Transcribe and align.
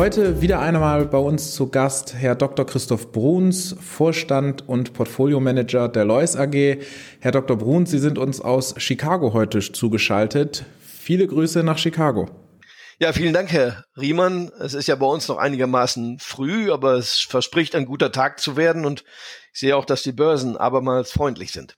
Heute 0.00 0.40
wieder 0.40 0.60
einmal 0.60 1.04
bei 1.04 1.18
uns 1.18 1.52
zu 1.52 1.68
Gast 1.68 2.14
Herr 2.14 2.34
Dr. 2.34 2.64
Christoph 2.64 3.12
Bruns, 3.12 3.76
Vorstand 3.82 4.66
und 4.66 4.94
Portfoliomanager 4.94 5.90
der 5.90 6.06
Lois 6.06 6.36
AG. 6.36 6.78
Herr 7.20 7.32
Dr. 7.32 7.58
Bruns, 7.58 7.90
Sie 7.90 7.98
sind 7.98 8.16
uns 8.16 8.40
aus 8.40 8.74
Chicago 8.78 9.34
heute 9.34 9.60
zugeschaltet. 9.60 10.64
Viele 10.80 11.26
Grüße 11.26 11.62
nach 11.62 11.76
Chicago. 11.76 12.30
Ja, 12.98 13.12
vielen 13.12 13.34
Dank, 13.34 13.52
Herr 13.52 13.84
Riemann. 13.94 14.50
Es 14.58 14.72
ist 14.72 14.88
ja 14.88 14.94
bei 14.94 15.04
uns 15.04 15.28
noch 15.28 15.36
einigermaßen 15.36 16.18
früh, 16.18 16.72
aber 16.72 16.94
es 16.94 17.18
verspricht 17.18 17.74
ein 17.74 17.84
guter 17.84 18.10
Tag 18.10 18.40
zu 18.40 18.56
werden 18.56 18.86
und 18.86 19.04
ich 19.52 19.60
sehe 19.60 19.76
auch, 19.76 19.84
dass 19.84 20.02
die 20.02 20.12
Börsen 20.12 20.56
abermals 20.56 21.12
freundlich 21.12 21.52
sind. 21.52 21.76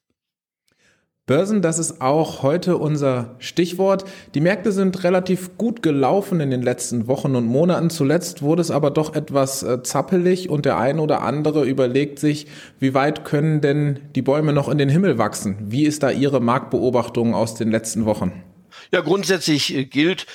Börsen, 1.33 1.63
das 1.63 1.79
ist 1.79 2.03
auch 2.03 2.43
heute 2.43 2.77
unser 2.77 3.37
Stichwort. 3.39 4.05
Die 4.35 4.43
Märkte 4.43 4.71
sind 4.71 5.03
relativ 5.03 5.57
gut 5.57 5.83
gelaufen 5.83 6.41
in 6.41 6.51
den 6.51 6.61
letzten 6.61 7.07
Wochen 7.07 7.35
und 7.37 7.47
Monaten. 7.47 7.89
Zuletzt 7.89 8.43
wurde 8.43 8.61
es 8.61 8.71
aber 8.71 8.91
doch 8.91 9.15
etwas 9.15 9.63
äh, 9.63 9.83
zappelig 9.83 10.51
und 10.51 10.67
der 10.67 10.77
ein 10.77 10.99
oder 10.99 11.23
andere 11.23 11.65
überlegt 11.65 12.19
sich, 12.19 12.49
wie 12.81 12.93
weit 12.93 13.25
können 13.25 13.63
denn 13.63 14.01
die 14.15 14.21
Bäume 14.21 14.53
noch 14.53 14.69
in 14.69 14.77
den 14.77 14.91
Himmel 14.91 15.17
wachsen? 15.17 15.57
Wie 15.59 15.87
ist 15.87 16.03
da 16.03 16.11
Ihre 16.11 16.43
Marktbeobachtung 16.43 17.35
aus 17.35 17.55
den 17.55 17.71
letzten 17.71 18.05
Wochen? 18.05 18.45
Ja, 18.93 19.01
grundsätzlich 19.01 19.75
äh, 19.75 19.87
gilt, 19.87 20.27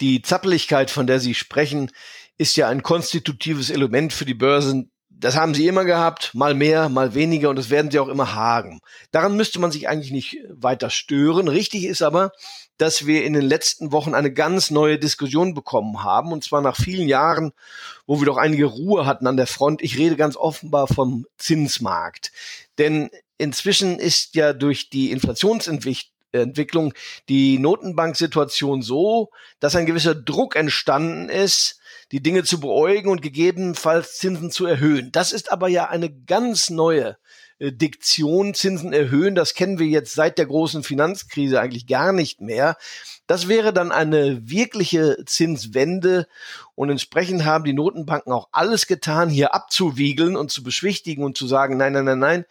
die 0.00 0.22
Zappeligkeit, 0.22 0.88
von 0.88 1.08
der 1.08 1.18
Sie 1.18 1.34
sprechen, 1.34 1.90
ist 2.38 2.54
ja 2.54 2.68
ein 2.68 2.84
konstitutives 2.84 3.70
Element 3.70 4.12
für 4.12 4.24
die 4.24 4.34
Börsen, 4.34 4.92
das 5.24 5.36
haben 5.36 5.54
sie 5.54 5.66
immer 5.66 5.86
gehabt, 5.86 6.34
mal 6.34 6.52
mehr, 6.52 6.90
mal 6.90 7.14
weniger 7.14 7.48
und 7.48 7.56
das 7.56 7.70
werden 7.70 7.90
sie 7.90 7.98
auch 7.98 8.08
immer 8.08 8.34
haben. 8.34 8.80
Daran 9.10 9.38
müsste 9.38 9.58
man 9.58 9.72
sich 9.72 9.88
eigentlich 9.88 10.12
nicht 10.12 10.36
weiter 10.50 10.90
stören. 10.90 11.48
Richtig 11.48 11.84
ist 11.84 12.02
aber, 12.02 12.32
dass 12.76 13.06
wir 13.06 13.24
in 13.24 13.32
den 13.32 13.44
letzten 13.44 13.90
Wochen 13.90 14.14
eine 14.14 14.30
ganz 14.30 14.70
neue 14.70 14.98
Diskussion 14.98 15.54
bekommen 15.54 16.04
haben 16.04 16.30
und 16.30 16.44
zwar 16.44 16.60
nach 16.60 16.76
vielen 16.76 17.08
Jahren, 17.08 17.52
wo 18.06 18.20
wir 18.20 18.26
doch 18.26 18.36
einige 18.36 18.66
Ruhe 18.66 19.06
hatten 19.06 19.26
an 19.26 19.38
der 19.38 19.46
Front. 19.46 19.80
Ich 19.80 19.96
rede 19.96 20.16
ganz 20.16 20.36
offenbar 20.36 20.88
vom 20.88 21.24
Zinsmarkt. 21.38 22.30
Denn 22.76 23.08
inzwischen 23.38 23.98
ist 23.98 24.34
ja 24.34 24.52
durch 24.52 24.90
die 24.90 25.10
Inflationsentwicklung 25.10 26.92
die 27.30 27.58
Notenbanksituation 27.58 28.82
so, 28.82 29.30
dass 29.58 29.74
ein 29.74 29.86
gewisser 29.86 30.14
Druck 30.14 30.54
entstanden 30.54 31.30
ist, 31.30 31.80
die 32.12 32.22
Dinge 32.22 32.44
zu 32.44 32.60
beäugen 32.60 33.10
und 33.10 33.22
gegebenenfalls 33.22 34.18
Zinsen 34.18 34.50
zu 34.50 34.66
erhöhen. 34.66 35.10
Das 35.12 35.32
ist 35.32 35.52
aber 35.52 35.68
ja 35.68 35.88
eine 35.88 36.10
ganz 36.10 36.70
neue 36.70 37.16
äh, 37.58 37.72
Diktion, 37.72 38.54
Zinsen 38.54 38.92
erhöhen. 38.92 39.34
Das 39.34 39.54
kennen 39.54 39.78
wir 39.78 39.86
jetzt 39.86 40.14
seit 40.14 40.38
der 40.38 40.46
großen 40.46 40.82
Finanzkrise 40.82 41.60
eigentlich 41.60 41.86
gar 41.86 42.12
nicht 42.12 42.40
mehr. 42.40 42.76
Das 43.26 43.48
wäre 43.48 43.72
dann 43.72 43.90
eine 43.90 44.50
wirkliche 44.50 45.16
Zinswende 45.24 46.26
und 46.74 46.90
entsprechend 46.90 47.44
haben 47.44 47.64
die 47.64 47.72
Notenbanken 47.72 48.32
auch 48.32 48.48
alles 48.52 48.86
getan, 48.86 49.30
hier 49.30 49.54
abzuwiegeln 49.54 50.36
und 50.36 50.50
zu 50.50 50.62
beschwichtigen 50.62 51.24
und 51.24 51.38
zu 51.38 51.46
sagen, 51.46 51.78
nein, 51.78 51.94
nein, 51.94 52.04
nein, 52.04 52.18
nein, 52.18 52.44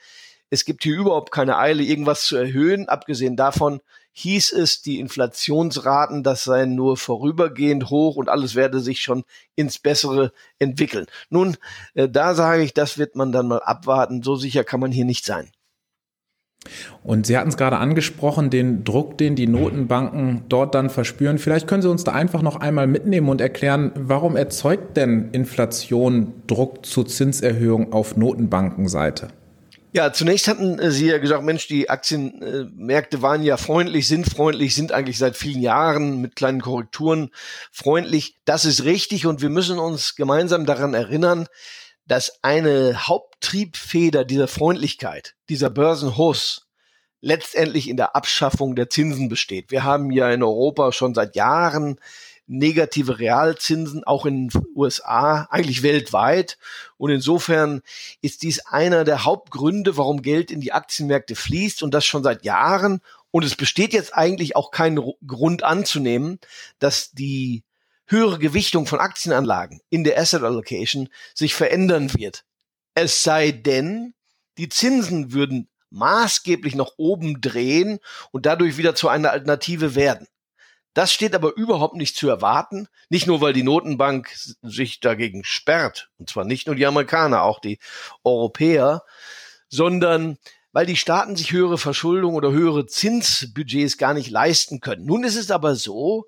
es 0.50 0.66
gibt 0.66 0.84
hier 0.84 0.96
überhaupt 0.96 1.32
keine 1.32 1.58
Eile, 1.58 1.84
irgendwas 1.84 2.26
zu 2.26 2.36
erhöhen. 2.36 2.88
Abgesehen 2.88 3.36
davon 3.36 3.82
hieß 4.14 4.54
es, 4.54 4.82
die 4.82 5.00
Inflationsraten, 5.00 6.24
das 6.24 6.44
seien 6.44 6.76
nur 6.76 6.98
vorübergehend 6.98 7.90
hoch 7.90 8.16
und 8.16 8.30
alles 8.30 8.56
werde 8.56 8.80
sich 8.80 9.02
schon 9.02 9.24
ins 9.56 9.80
Bessere 9.80 10.32
entwickeln. 10.60 11.08
Nun, 11.30 11.58
äh, 11.96 12.08
da 12.08 12.36
sage 12.36 12.64
ich, 12.64 12.74
das 12.74 12.98
wird 12.98 13.16
man 13.16 13.32
dann 13.32 13.48
mal 13.48 13.62
abwarten. 13.62 14.24
So 14.24 14.36
sicher 14.36 14.64
kann 14.64 14.80
man 14.80 14.92
hier 14.92 15.06
nicht 15.06 15.26
sein. 15.26 15.52
Und 17.04 17.28
Sie 17.28 17.38
hatten 17.38 17.50
es 17.50 17.58
gerade 17.58 17.78
angesprochen, 17.78 18.50
den 18.50 18.84
Druck, 18.86 19.18
den 19.18 19.36
die 19.36 19.48
Notenbanken 19.48 20.44
dort 20.48 20.76
dann 20.76 20.90
verspüren. 20.90 21.38
Vielleicht 21.38 21.68
können 21.68 21.82
Sie 21.82 21.90
uns 21.90 22.06
da 22.06 22.14
einfach 22.14 22.42
noch 22.42 22.56
einmal 22.56 22.88
mitnehmen 22.88 23.30
und 23.30 23.42
erklären, 23.42 23.92
warum 23.96 24.38
erzeugt 24.38 24.96
denn 24.96 25.32
Inflation 25.32 26.34
Druck 26.48 26.86
zu 26.86 27.04
Zinserhöhung 27.04 27.92
auf 27.92 28.16
Notenbankenseite? 28.16 29.28
Ja, 29.96 30.12
zunächst 30.12 30.48
hatten 30.48 30.80
äh, 30.80 30.90
Sie 30.90 31.06
ja 31.06 31.20
gesagt, 31.20 31.44
Mensch, 31.44 31.68
die 31.68 31.88
Aktienmärkte 31.88 33.22
waren 33.22 33.44
ja 33.44 33.58
freundlich, 33.58 34.08
sind 34.08 34.26
freundlich, 34.26 34.74
sind 34.74 34.92
eigentlich 34.92 35.20
seit 35.20 35.38
vielen 35.38 35.62
Jahren 35.62 36.20
mit 36.20 36.36
kleinen 36.36 36.62
Korrekturen 36.62 37.30
freundlich. 37.72 38.36
Das 38.44 38.66
ist 38.66 38.86
richtig 38.86 39.28
und 39.28 39.44
wir 39.44 39.50
müssen 39.50 39.78
uns 39.78 40.16
gemeinsam 40.16 40.66
daran 40.66 40.96
erinnern, 40.96 41.46
dass 42.08 42.40
eine 42.42 43.08
Haupttriebfeder 43.08 44.26
dieser 44.26 44.48
Freundlichkeit, 44.48 45.36
dieser 45.48 45.70
Börsenhuss, 45.70 46.68
letztendlich 47.22 47.88
in 47.88 47.96
der 47.96 48.16
Abschaffung 48.16 48.76
der 48.76 48.90
Zinsen 48.90 49.30
besteht. 49.30 49.70
Wir 49.70 49.84
haben 49.84 50.12
ja 50.12 50.30
in 50.32 50.42
Europa 50.42 50.92
schon 50.92 51.14
seit 51.14 51.36
Jahren 51.36 52.00
negative 52.48 53.20
Realzinsen, 53.20 54.04
auch 54.04 54.26
in 54.26 54.50
den 54.50 54.64
USA, 54.76 55.48
eigentlich 55.50 55.84
weltweit. 55.84 56.58
Und 56.98 57.12
insofern 57.12 57.82
ist 58.22 58.44
dies 58.44 58.60
einer 58.66 59.04
der 59.04 59.26
Hauptgründe, 59.26 59.98
warum 59.98 60.22
Geld 60.22 60.52
in 60.52 60.62
die 60.62 60.74
Aktienmärkte 60.74 61.36
fließt 61.36 61.84
und 61.84 61.94
das 61.94 62.06
schon 62.06 62.24
seit 62.24 62.44
Jahren. 62.44 63.02
Und 63.32 63.44
es 63.44 63.56
besteht 63.56 63.94
jetzt 63.94 64.14
eigentlich 64.14 64.56
auch 64.56 64.72
kein 64.72 65.00
Grund 65.26 65.64
anzunehmen, 65.64 66.40
dass 66.80 67.12
die 67.12 67.64
höhere 68.06 68.40
Gewichtung 68.40 68.86
von 68.86 69.00
Aktienanlagen 69.00 69.82
in 69.90 70.04
der 70.04 70.20
Asset 70.20 70.44
Allocation 70.44 71.10
sich 71.34 71.56
verändern 71.56 72.14
wird. 72.14 72.44
Es 72.96 73.24
sei 73.24 73.52
denn, 73.52 74.14
die 74.58 74.70
Zinsen 74.70 75.34
würden 75.34 75.68
maßgeblich 75.90 76.76
nach 76.76 76.92
oben 76.98 77.42
drehen 77.42 78.00
und 78.32 78.46
dadurch 78.46 78.78
wieder 78.78 78.96
zu 78.96 79.08
einer 79.08 79.32
Alternative 79.32 79.96
werden. 79.96 80.28
Das 80.94 81.12
steht 81.12 81.34
aber 81.34 81.56
überhaupt 81.56 81.96
nicht 81.96 82.16
zu 82.16 82.30
erwarten. 82.30 82.88
Nicht 83.10 83.28
nur, 83.28 83.42
weil 83.42 83.54
die 83.54 83.64
Notenbank 83.64 84.32
sich 84.62 85.00
dagegen 85.00 85.44
sperrt, 85.44 86.10
und 86.18 86.30
zwar 86.30 86.46
nicht 86.46 86.68
nur 86.68 86.76
die 86.76 86.86
Amerikaner, 86.86 87.44
auch 87.44 87.60
die 87.60 87.80
Europäer, 88.24 89.04
sondern 89.70 90.38
weil 90.72 90.86
die 90.86 90.98
Staaten 90.98 91.36
sich 91.36 91.52
höhere 91.52 91.78
Verschuldung 91.78 92.34
oder 92.36 92.52
höhere 92.52 92.86
Zinsbudgets 92.86 93.98
gar 93.98 94.14
nicht 94.14 94.30
leisten 94.30 94.82
können. 94.82 95.06
Nun 95.06 95.24
ist 95.24 95.36
es 95.36 95.52
aber 95.52 95.76
so, 95.76 96.26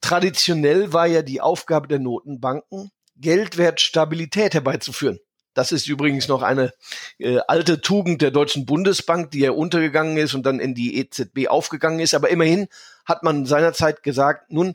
traditionell 0.00 0.92
war 0.92 1.06
ja 1.06 1.22
die 1.22 1.40
Aufgabe 1.40 1.88
der 1.88 1.98
Notenbanken, 1.98 2.90
Geldwertstabilität 3.16 4.54
herbeizuführen. 4.54 5.20
Das 5.54 5.72
ist 5.72 5.88
übrigens 5.88 6.28
noch 6.28 6.42
eine 6.42 6.72
äh, 7.18 7.38
alte 7.46 7.80
Tugend 7.80 8.22
der 8.22 8.30
Deutschen 8.30 8.66
Bundesbank, 8.66 9.30
die 9.30 9.40
ja 9.40 9.50
untergegangen 9.50 10.16
ist 10.16 10.34
und 10.34 10.44
dann 10.44 10.60
in 10.60 10.74
die 10.74 10.96
EZB 10.96 11.48
aufgegangen 11.48 12.00
ist. 12.00 12.14
Aber 12.14 12.30
immerhin 12.30 12.68
hat 13.04 13.22
man 13.22 13.46
seinerzeit 13.46 14.02
gesagt, 14.02 14.50
nun, 14.50 14.74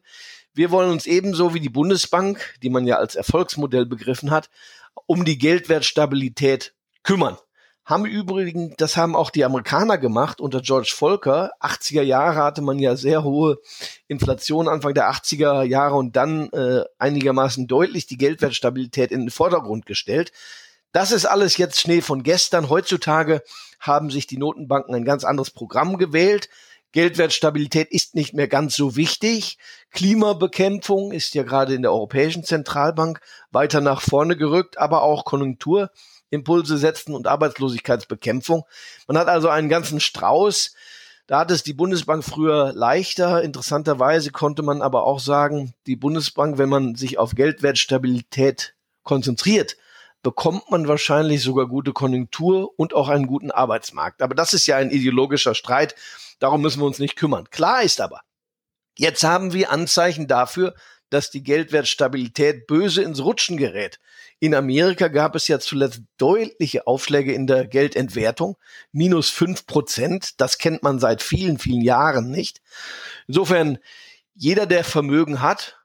wir 0.54 0.72
wollen 0.72 0.92
uns 0.92 1.06
ebenso 1.06 1.54
wie 1.54 1.60
die 1.60 1.70
Bundesbank, 1.70 2.56
die 2.64 2.70
man 2.70 2.88
ja 2.88 2.98
als 2.98 3.16
Erfolgsmodell 3.16 3.86
begriffen 3.86 4.32
hat, 4.32 4.50
um 5.06 5.26
die 5.26 5.38
Geldwertstabilität 5.38 6.74
kümmern. 7.04 7.38
Haben 7.88 8.06
übrigens, 8.06 8.74
das 8.76 8.98
haben 8.98 9.16
auch 9.16 9.30
die 9.30 9.46
Amerikaner 9.46 9.98
gemacht 9.98 10.42
unter 10.42 10.60
George 10.60 10.94
Volcker. 10.94 11.52
80er 11.62 12.02
Jahre 12.02 12.44
hatte 12.44 12.62
man 12.62 12.80
ja 12.80 12.98
sehr 12.98 13.24
hohe 13.24 13.60
Inflation 14.10 14.68
Anfang 14.68 14.94
der 14.94 15.10
80er 15.10 15.64
Jahre 15.64 15.96
und 15.96 16.18
dann 16.18 16.50
äh, 16.50 16.84
einigermaßen 16.98 17.66
deutlich 17.66 18.06
die 18.06 18.18
Geldwertstabilität 18.18 19.12
in 19.14 19.22
den 19.22 19.30
Vordergrund 19.30 19.86
gestellt. 19.86 20.34
Das 20.92 21.12
ist 21.12 21.26
alles 21.26 21.58
jetzt 21.58 21.80
Schnee 21.80 22.02
von 22.02 22.24
gestern. 22.24 22.70
Heutzutage 22.70 23.42
haben 23.80 24.10
sich 24.10 24.28
die 24.28 24.38
Notenbanken 24.38 24.96
ein 24.96 25.06
ganz 25.06 25.24
anderes 25.24 25.52
Programm 25.52 25.98
gewählt. 25.98 26.50
Geldwertstabilität 26.94 27.92
ist 27.92 28.16
nicht 28.16 28.34
mehr 28.34 28.48
ganz 28.48 28.76
so 28.76 28.96
wichtig. 28.96 29.58
Klimabekämpfung 29.92 31.12
ist 31.12 31.36
ja 31.36 31.44
gerade 31.44 31.76
in 31.76 31.82
der 31.82 31.92
Europäischen 31.92 32.44
Zentralbank 32.44 33.20
weiter 33.52 33.82
nach 33.82 34.02
vorne 34.02 34.38
gerückt, 34.38 34.78
aber 34.78 35.04
auch 35.04 35.26
Konjunkturimpulse 35.26 36.78
setzen 36.78 37.14
und 37.14 37.28
Arbeitslosigkeitsbekämpfung. 37.28 38.64
Man 39.08 39.18
hat 39.18 39.28
also 39.28 39.50
einen 39.50 39.70
ganzen 39.70 40.00
Strauß. 40.00 40.74
Da 41.28 41.40
hat 41.40 41.52
es 41.52 41.62
die 41.62 41.74
Bundesbank 41.74 42.24
früher 42.24 42.72
leichter. 42.74 43.44
Interessanterweise 43.44 44.32
konnte 44.32 44.64
man 44.64 44.82
aber 44.82 45.04
auch 45.04 45.20
sagen, 45.20 45.74
die 45.86 45.98
Bundesbank, 45.98 46.58
wenn 46.58 46.70
man 46.70 46.96
sich 46.96 47.20
auf 47.20 47.36
Geldwertstabilität 47.36 48.76
konzentriert, 49.04 49.76
bekommt 50.24 50.70
man 50.70 50.88
wahrscheinlich 50.88 51.42
sogar 51.42 51.68
gute 51.68 51.94
Konjunktur 51.94 52.72
und 52.78 52.94
auch 52.94 53.10
einen 53.10 53.28
guten 53.28 53.52
Arbeitsmarkt. 53.52 54.22
Aber 54.22 54.36
das 54.36 54.54
ist 54.54 54.66
ja 54.66 54.78
ein 54.78 54.92
ideologischer 54.92 55.56
Streit. 55.56 55.96
Darum 56.40 56.62
müssen 56.62 56.82
wir 56.82 56.86
uns 56.86 57.00
nicht 57.00 57.16
kümmern. 57.16 57.50
Klar 57.50 57.84
ist 57.84 58.02
aber, 58.02 58.22
jetzt 58.98 59.24
haben 59.24 59.54
wir 59.54 59.72
Anzeichen 59.72 60.28
dafür, 60.28 60.74
dass 61.10 61.32
die 61.32 61.44
Geldwertstabilität 61.44 62.68
böse 62.68 63.02
ins 63.02 63.24
Rutschen 63.24 63.58
gerät. 63.58 64.00
In 64.40 64.54
Amerika 64.54 65.08
gab 65.08 65.36
es 65.36 65.48
ja 65.48 65.60
zuletzt 65.60 66.02
deutliche 66.18 66.86
Aufschläge 66.86 67.34
in 67.34 67.48
der 67.48 67.66
Geldentwertung, 67.66 68.58
minus 68.92 69.30
fünf 69.30 69.66
Prozent. 69.66 70.40
Das 70.42 70.58
kennt 70.58 70.84
man 70.84 71.00
seit 71.00 71.24
vielen, 71.24 71.58
vielen 71.60 71.82
Jahren 71.82 72.30
nicht. 72.30 72.62
Insofern, 73.28 73.80
jeder, 74.36 74.66
der 74.66 74.84
Vermögen 74.84 75.42
hat, 75.42 75.77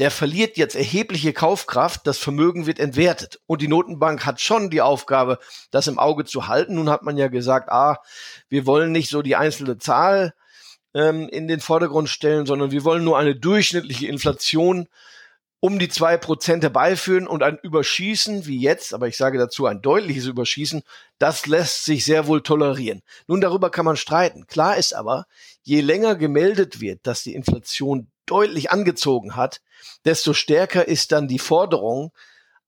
der 0.00 0.10
verliert 0.10 0.56
jetzt 0.56 0.76
erhebliche 0.76 1.34
Kaufkraft, 1.34 2.06
das 2.06 2.16
Vermögen 2.16 2.66
wird 2.66 2.78
entwertet. 2.78 3.38
Und 3.46 3.60
die 3.60 3.68
Notenbank 3.68 4.24
hat 4.24 4.40
schon 4.40 4.70
die 4.70 4.80
Aufgabe, 4.80 5.38
das 5.70 5.88
im 5.88 5.98
Auge 5.98 6.24
zu 6.24 6.48
halten. 6.48 6.76
Nun 6.76 6.88
hat 6.88 7.02
man 7.02 7.18
ja 7.18 7.28
gesagt, 7.28 7.68
ah, 7.68 7.98
wir 8.48 8.64
wollen 8.64 8.92
nicht 8.92 9.10
so 9.10 9.20
die 9.20 9.36
einzelne 9.36 9.76
Zahl 9.76 10.32
ähm, 10.94 11.28
in 11.28 11.48
den 11.48 11.60
Vordergrund 11.60 12.08
stellen, 12.08 12.46
sondern 12.46 12.70
wir 12.70 12.82
wollen 12.84 13.04
nur 13.04 13.18
eine 13.18 13.36
durchschnittliche 13.36 14.06
Inflation 14.06 14.88
um 15.62 15.78
die 15.78 15.90
zwei 15.90 16.16
Prozent 16.16 16.62
herbeiführen 16.62 17.26
und 17.26 17.42
ein 17.42 17.58
Überschießen 17.58 18.46
wie 18.46 18.58
jetzt, 18.58 18.94
aber 18.94 19.06
ich 19.06 19.18
sage 19.18 19.36
dazu 19.36 19.66
ein 19.66 19.82
deutliches 19.82 20.24
Überschießen, 20.24 20.82
das 21.18 21.44
lässt 21.44 21.84
sich 21.84 22.06
sehr 22.06 22.26
wohl 22.26 22.42
tolerieren. 22.42 23.02
Nun, 23.26 23.42
darüber 23.42 23.70
kann 23.70 23.84
man 23.84 23.98
streiten. 23.98 24.46
Klar 24.46 24.78
ist 24.78 24.94
aber, 24.94 25.26
je 25.62 25.80
länger 25.80 26.14
gemeldet 26.14 26.80
wird, 26.80 27.06
dass 27.06 27.22
die 27.22 27.34
Inflation 27.34 28.10
deutlich 28.26 28.70
angezogen 28.70 29.36
hat, 29.36 29.60
desto 30.04 30.32
stärker 30.32 30.86
ist 30.86 31.12
dann 31.12 31.28
die 31.28 31.38
Forderung 31.38 32.12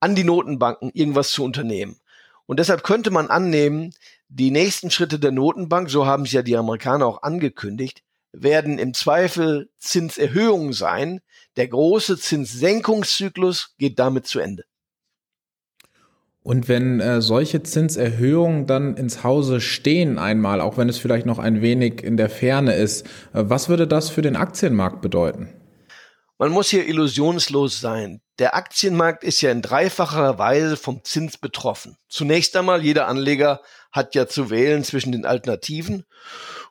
an 0.00 0.14
die 0.14 0.24
Notenbanken, 0.24 0.90
irgendwas 0.92 1.30
zu 1.30 1.44
unternehmen. 1.44 2.00
Und 2.46 2.58
deshalb 2.58 2.82
könnte 2.82 3.10
man 3.10 3.28
annehmen, 3.28 3.94
die 4.28 4.50
nächsten 4.50 4.90
Schritte 4.90 5.18
der 5.18 5.30
Notenbank, 5.30 5.90
so 5.90 6.06
haben 6.06 6.24
es 6.24 6.32
ja 6.32 6.42
die 6.42 6.56
Amerikaner 6.56 7.06
auch 7.06 7.22
angekündigt, 7.22 8.02
werden 8.32 8.78
im 8.78 8.94
Zweifel 8.94 9.70
Zinserhöhungen 9.78 10.72
sein. 10.72 11.20
Der 11.56 11.68
große 11.68 12.18
Zinssenkungszyklus 12.18 13.74
geht 13.78 13.98
damit 13.98 14.26
zu 14.26 14.40
Ende. 14.40 14.64
Und 16.42 16.68
wenn 16.68 17.00
äh, 17.00 17.22
solche 17.22 17.62
Zinserhöhungen 17.62 18.66
dann 18.66 18.96
ins 18.96 19.22
Hause 19.22 19.60
stehen 19.60 20.18
einmal, 20.18 20.60
auch 20.60 20.76
wenn 20.76 20.88
es 20.88 20.98
vielleicht 20.98 21.24
noch 21.24 21.38
ein 21.38 21.62
wenig 21.62 22.02
in 22.02 22.16
der 22.16 22.28
Ferne 22.28 22.74
ist, 22.74 23.06
äh, 23.32 23.44
was 23.44 23.68
würde 23.68 23.86
das 23.86 24.10
für 24.10 24.22
den 24.22 24.34
Aktienmarkt 24.34 25.00
bedeuten? 25.02 25.48
Man 26.38 26.50
muss 26.50 26.70
hier 26.70 26.88
illusionslos 26.88 27.80
sein. 27.80 28.20
Der 28.40 28.56
Aktienmarkt 28.56 29.22
ist 29.22 29.40
ja 29.42 29.52
in 29.52 29.62
dreifacher 29.62 30.38
Weise 30.38 30.76
vom 30.76 31.04
Zins 31.04 31.38
betroffen. 31.38 31.96
Zunächst 32.08 32.56
einmal, 32.56 32.82
jeder 32.82 33.06
Anleger 33.06 33.60
hat 33.92 34.16
ja 34.16 34.26
zu 34.26 34.50
wählen 34.50 34.82
zwischen 34.82 35.12
den 35.12 35.24
Alternativen. 35.24 36.04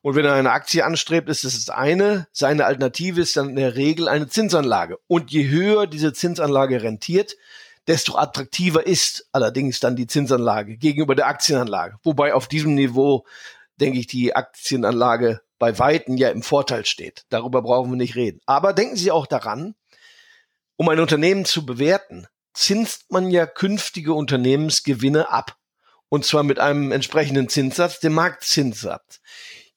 Und 0.01 0.15
wenn 0.15 0.25
er 0.25 0.33
eine 0.33 0.51
Aktie 0.51 0.83
anstrebt, 0.83 1.29
ist 1.29 1.45
das 1.45 1.53
das 1.53 1.69
eine. 1.69 2.27
Seine 2.33 2.65
Alternative 2.65 3.21
ist 3.21 3.38
dann 3.38 3.51
in 3.51 3.56
der 3.56 3.75
Regel 3.75 4.09
eine 4.09 4.27
Zinsanlage. 4.27 4.97
Und 5.07 5.31
je 5.31 5.47
höher 5.47 5.88
diese 5.88 6.12
Zinsanlage 6.12 6.83
rentiert, 6.83 7.38
desto 7.88 8.16
attraktiver 8.16 8.86
ist 8.86 9.28
allerdings 9.31 9.80
dann 9.80 9.95
die 9.95 10.07
Zinsanlage 10.07 10.78
gegenüber 10.78 11.16
der 11.16 11.28
Aktienanlage. 11.28 11.98
Wobei 12.04 12.33
auf 12.33 12.48
diesem 12.48 12.75
Niveau, 12.75 13.25
denke 13.78 14.00
ich, 14.00 14.07
die 14.07 14.36
Aktienanlage 14.36 15.42
bei 15.57 15.78
Weitem 15.78 16.18
ja 16.18 16.30
im 16.30 16.44
Vorteil 16.44 16.86
steht. 16.86 17.25
Darüber 17.30 17.62
brauchen 17.62 17.92
wir 17.92 17.98
nicht 17.98 18.16
reden. 18.16 18.42
Aber 18.45 18.74
denken 18.74 18.95
Sie 18.95 19.12
auch 19.12 19.28
daran, 19.28 19.75
um 20.75 20.89
ein 20.89 21.00
Unternehmen 21.00 21.45
zu 21.45 21.66
bewerten, 21.66 22.28
zinst 22.54 23.12
man 23.12 23.30
ja 23.30 23.45
künftige 23.45 24.13
Unternehmensgewinne 24.13 25.30
ab. 25.30 25.57
Und 26.10 26.25
zwar 26.25 26.44
mit 26.44 26.60
einem 26.60 26.92
entsprechenden 26.92 27.48
Zinssatz, 27.48 28.00
dem 28.00 28.13
Marktzinssatz. 28.13 29.22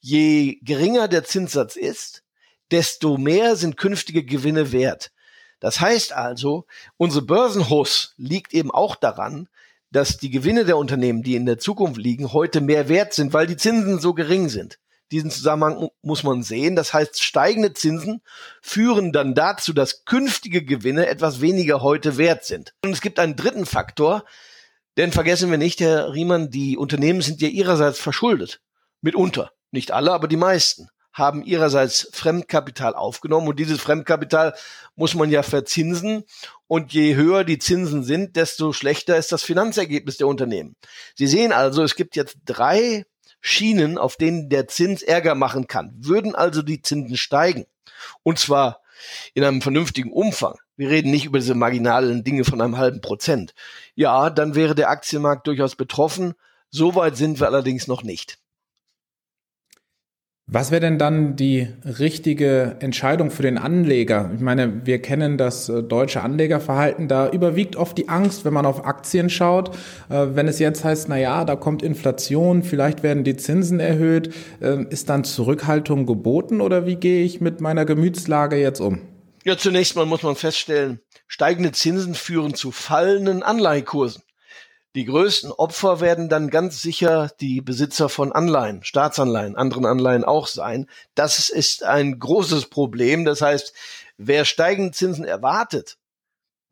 Je 0.01 0.59
geringer 0.63 1.07
der 1.07 1.25
Zinssatz 1.25 1.77
ist, 1.77 2.25
desto 2.71 3.19
mehr 3.19 3.57
sind 3.57 3.77
künftige 3.77 4.25
Gewinne 4.25 4.73
wert. 4.73 5.13
Das 5.65 5.81
heißt 5.81 6.13
also, 6.13 6.67
unsere 6.99 7.25
Börsenhus 7.25 8.13
liegt 8.19 8.53
eben 8.53 8.71
auch 8.71 8.97
daran, 8.97 9.49
dass 9.91 10.19
die 10.19 10.29
Gewinne 10.29 10.67
der 10.67 10.77
Unternehmen, 10.77 11.23
die 11.23 11.37
in 11.37 11.47
der 11.47 11.57
Zukunft 11.57 11.97
liegen, 11.97 12.35
heute 12.35 12.61
mehr 12.61 12.91
wert 12.91 13.15
sind, 13.15 13.33
weil 13.33 13.47
die 13.47 13.57
Zinsen 13.57 13.99
so 13.99 14.13
gering 14.13 14.51
sind. 14.51 14.79
Diesen 15.11 15.31
Zusammenhang 15.31 15.89
muss 16.03 16.23
man 16.23 16.43
sehen. 16.43 16.77
Das 16.77 16.93
heißt, 16.93 17.23
steigende 17.23 17.73
Zinsen 17.73 18.21
führen 18.61 19.11
dann 19.11 19.35
dazu, 19.35 19.73
dass 19.73 20.05
künftige 20.05 20.63
Gewinne 20.63 21.07
etwas 21.07 21.41
weniger 21.41 21.81
heute 21.81 22.19
wert 22.19 22.45
sind. 22.45 22.75
Und 22.85 22.93
es 22.93 23.01
gibt 23.01 23.19
einen 23.19 23.35
dritten 23.35 23.65
Faktor, 23.65 24.27
denn 24.99 25.13
vergessen 25.13 25.51
wir 25.51 25.57
nicht, 25.57 25.81
Herr 25.81 26.13
Riemann, 26.13 26.51
die 26.51 26.77
Unternehmen 26.77 27.23
sind 27.23 27.41
ja 27.41 27.49
ihrerseits 27.49 27.99
verschuldet. 27.99 28.61
Mitunter. 29.01 29.53
Nicht 29.71 29.93
alle, 29.93 30.13
aber 30.13 30.29
die 30.29 30.37
meisten 30.37 30.91
haben 31.15 31.45
ihrerseits 31.45 32.09
Fremdkapital 32.13 32.95
aufgenommen 32.95 33.49
und 33.49 33.59
dieses 33.59 33.81
Fremdkapital 33.81 34.55
muss 34.97 35.15
man 35.15 35.31
ja 35.31 35.43
verzinsen 35.43 36.25
und 36.67 36.93
je 36.93 37.15
höher 37.15 37.45
die 37.45 37.59
Zinsen 37.59 38.03
sind, 38.03 38.37
desto 38.37 38.73
schlechter 38.73 39.17
ist 39.17 39.31
das 39.31 39.45
Finanzergebnis 39.45 40.17
der 40.17 40.27
Unternehmen. 40.27 40.75
Sie 41.15 41.29
sehen 41.29 41.53
also, 41.53 41.83
es 41.85 41.95
gibt 41.95 42.17
jetzt 42.17 42.39
drei 42.45 43.07
Schienen, 43.41 43.97
auf 43.97 44.17
denen 44.17 44.49
der 44.49 44.67
Zins 44.69 45.03
Ärger 45.03 45.35
machen 45.35 45.69
kann. 45.69 45.95
Würden 45.99 46.35
also 46.35 46.63
die 46.63 46.83
Zinsen 46.83 47.17
steigen 47.17 47.67
und 48.25 48.39
zwar 48.39 48.81
in 49.35 49.45
einem 49.45 49.63
vernünftigen 49.63 50.13
Umfang, 50.13 50.57
wir 50.77 50.91
reden 50.91 51.11
nicht 51.11 51.27
über 51.27 51.39
diese 51.39 51.55
marginalen 51.55 52.25
Dinge 52.25 52.45
von 52.45 52.61
einem 52.61 52.77
halben 52.77 53.01
Prozent, 53.01 53.55
ja, 53.95 54.31
dann 54.31 54.57
wäre 54.57 54.75
der 54.75 54.91
Aktienmarkt 54.91 55.47
durchaus 55.47 55.77
betroffen. 55.77 56.35
So 56.71 56.97
weit 56.97 57.17
sind 57.17 57.39
wir 57.39 57.47
allerdings 57.47 57.87
noch 57.87 58.03
nicht. 58.03 58.39
Was 60.47 60.71
wäre 60.71 60.83
denn 60.83 60.99
dann 60.99 61.37
die 61.37 61.69
richtige 61.85 62.77
Entscheidung 62.81 63.31
für 63.31 63.43
den 63.43 63.57
Anleger? 63.57 64.31
Ich 64.35 64.43
meine, 64.43 64.87
wir 64.87 65.01
kennen 65.01 65.39
das 65.39 65.71
äh, 65.71 65.83
deutsche 65.83 66.23
Anlegerverhalten. 66.23 67.09
Da 67.09 67.31
überwiegt 67.31 67.77
oft 67.77 67.97
die 67.97 68.11
Angst, 68.11 68.45
wenn 68.45 68.53
man 68.53 68.67
auf 68.67 68.85
Aktien 68.85 69.31
schaut. 69.31 69.75
Äh, 70.11 70.27
wenn 70.35 70.47
es 70.47 70.59
jetzt 70.59 70.85
heißt, 70.85 71.09
na 71.09 71.17
ja, 71.17 71.47
da 71.47 71.57
kommt 71.57 71.83
Inflation, 71.83 72.63
vielleicht 72.63 73.03
werden 73.03 73.25
die 73.25 73.37
Zinsen 73.37 73.81
erhöht, 73.81 74.35
ähm, 74.61 74.87
ist 74.91 75.09
dann 75.09 75.25
Zurückhaltung 75.25 76.05
geboten 76.05 76.61
oder 76.61 76.85
wie 76.85 76.97
gehe 76.97 77.25
ich 77.25 77.41
mit 77.41 77.63
meiner 77.63 77.87
Gemütslage 77.87 78.57
jetzt 78.57 78.81
um? 78.81 79.01
Ja, 79.45 79.57
zunächst 79.57 79.97
mal 79.97 80.05
muss 80.05 80.23
man 80.23 80.37
feststellen, 80.37 81.01
steigende 81.27 81.73
Zinsen 81.73 82.15
führen 82.15 82.55
zu 82.55 82.71
fallenden 82.71 83.43
Anleihekursen. 83.43 84.23
Die 84.95 85.07
größten 85.07 85.51
Opfer 85.51 86.01
werden 86.01 86.29
dann 86.29 86.51
ganz 86.51 86.81
sicher 86.81 87.33
die 87.41 87.61
Besitzer 87.61 88.09
von 88.09 88.31
Anleihen, 88.31 88.85
Staatsanleihen, 88.85 89.57
anderen 89.57 89.87
Anleihen 89.87 90.23
auch 90.23 90.47
sein. 90.47 90.87
Das 91.17 91.49
ist 91.49 91.83
ein 91.83 92.21
großes 92.21 92.67
Problem. 92.67 93.25
Das 93.25 93.43
heißt, 93.43 93.75
wer 94.19 94.45
steigende 94.45 94.93
Zinsen 94.93 95.25
erwartet, 95.25 95.97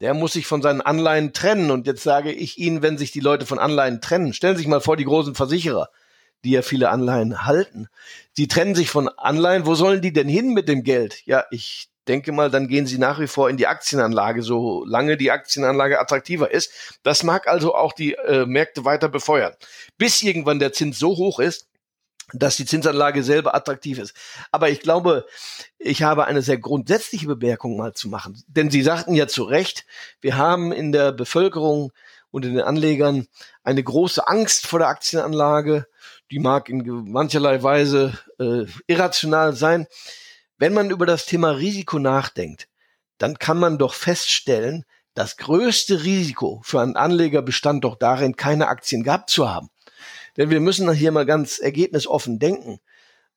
der 0.00 0.14
muss 0.14 0.34
sich 0.34 0.46
von 0.46 0.62
seinen 0.62 0.80
Anleihen 0.80 1.32
trennen. 1.32 1.72
Und 1.72 1.88
jetzt 1.88 2.04
sage 2.04 2.30
ich 2.30 2.58
Ihnen, 2.58 2.80
wenn 2.80 2.96
sich 2.96 3.10
die 3.10 3.20
Leute 3.20 3.44
von 3.44 3.58
Anleihen 3.58 4.00
trennen, 4.00 4.32
stellen 4.32 4.56
Sie 4.56 4.62
sich 4.62 4.68
mal 4.68 4.80
vor, 4.80 4.96
die 4.96 5.04
großen 5.04 5.34
Versicherer, 5.34 5.88
die 6.44 6.50
ja 6.50 6.62
viele 6.62 6.90
Anleihen 6.90 7.44
halten, 7.44 7.88
die 8.36 8.46
trennen 8.46 8.76
sich 8.76 8.90
von 8.90 9.08
Anleihen. 9.08 9.66
Wo 9.66 9.74
sollen 9.74 10.00
die 10.00 10.12
denn 10.12 10.28
hin 10.28 10.54
mit 10.54 10.68
dem 10.68 10.84
Geld? 10.84 11.26
Ja, 11.26 11.44
ich 11.50 11.91
denke 12.08 12.32
mal, 12.32 12.50
dann 12.50 12.68
gehen 12.68 12.86
sie 12.86 12.98
nach 12.98 13.20
wie 13.20 13.26
vor 13.26 13.48
in 13.48 13.56
die 13.56 13.66
Aktienanlage, 13.66 14.42
solange 14.42 15.16
die 15.16 15.30
Aktienanlage 15.30 16.00
attraktiver 16.00 16.50
ist. 16.50 16.98
Das 17.02 17.22
mag 17.22 17.48
also 17.48 17.74
auch 17.74 17.92
die 17.92 18.14
äh, 18.14 18.46
Märkte 18.46 18.84
weiter 18.84 19.08
befeuern. 19.08 19.54
Bis 19.98 20.22
irgendwann 20.22 20.58
der 20.58 20.72
Zins 20.72 20.98
so 20.98 21.16
hoch 21.16 21.38
ist, 21.38 21.68
dass 22.32 22.56
die 22.56 22.64
Zinsanlage 22.64 23.22
selber 23.22 23.54
attraktiv 23.54 23.98
ist. 23.98 24.14
Aber 24.50 24.70
ich 24.70 24.80
glaube, 24.80 25.26
ich 25.78 26.02
habe 26.02 26.26
eine 26.26 26.42
sehr 26.42 26.58
grundsätzliche 26.58 27.26
Bemerkung 27.26 27.76
mal 27.76 27.92
zu 27.92 28.08
machen. 28.08 28.42
Denn 28.46 28.70
Sie 28.70 28.82
sagten 28.82 29.14
ja 29.14 29.26
zu 29.26 29.44
Recht, 29.44 29.84
wir 30.20 30.36
haben 30.36 30.72
in 30.72 30.92
der 30.92 31.12
Bevölkerung 31.12 31.92
und 32.30 32.44
in 32.44 32.54
den 32.54 32.64
Anlegern 32.64 33.26
eine 33.62 33.82
große 33.82 34.26
Angst 34.26 34.66
vor 34.66 34.78
der 34.78 34.88
Aktienanlage. 34.88 35.86
Die 36.30 36.38
mag 36.38 36.68
in 36.68 36.82
mancherlei 37.10 37.62
Weise 37.62 38.18
äh, 38.38 38.64
irrational 38.86 39.54
sein. 39.54 39.86
Wenn 40.62 40.74
man 40.74 40.90
über 40.90 41.06
das 41.06 41.26
Thema 41.26 41.50
Risiko 41.50 41.98
nachdenkt, 41.98 42.68
dann 43.18 43.36
kann 43.36 43.58
man 43.58 43.78
doch 43.78 43.94
feststellen, 43.94 44.84
das 45.12 45.36
größte 45.36 46.04
Risiko 46.04 46.60
für 46.62 46.80
einen 46.80 46.94
Anleger 46.94 47.42
bestand 47.42 47.82
doch 47.82 47.96
darin, 47.96 48.36
keine 48.36 48.68
Aktien 48.68 49.02
gehabt 49.02 49.28
zu 49.28 49.50
haben. 49.50 49.70
Denn 50.36 50.50
wir 50.50 50.60
müssen 50.60 50.88
hier 50.92 51.10
mal 51.10 51.26
ganz 51.26 51.58
ergebnisoffen 51.58 52.38
denken, 52.38 52.78